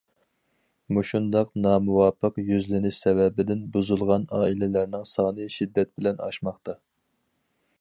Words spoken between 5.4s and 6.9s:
شىددەت بىلەن ئاشماقتا.